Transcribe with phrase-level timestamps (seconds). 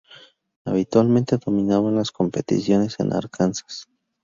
[0.65, 3.87] Habitualmente dominaban las competiciones en Arkansas.